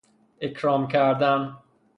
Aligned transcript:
اکرام 0.39 0.87
کردن 0.87 1.57